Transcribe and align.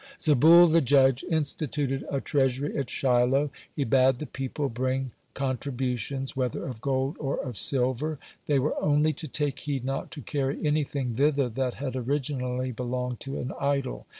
Zebul, 0.19 0.65
the 0.71 0.81
judge, 0.81 1.23
instituted 1.29 2.03
a 2.09 2.19
treasury 2.19 2.75
at 2.75 2.89
Shiloh. 2.89 3.51
He 3.75 3.83
bade 3.83 4.17
the 4.17 4.25
people 4.25 4.67
bring 4.67 5.11
contributions, 5.35 6.35
whether 6.35 6.65
of 6.65 6.81
gold 6.81 7.17
or 7.19 7.37
of 7.39 7.55
silver. 7.55 8.17
They 8.47 8.57
were 8.57 8.73
only 8.81 9.13
to 9.13 9.27
take 9.27 9.59
heed 9.59 9.85
not 9.85 10.09
to 10.13 10.21
carry 10.23 10.65
anything 10.65 11.13
thither 11.17 11.49
that 11.49 11.75
had 11.75 11.95
originally 11.95 12.71
belonged 12.71 13.19
to 13.19 13.37
an 13.37 13.51
idol. 13.59 14.07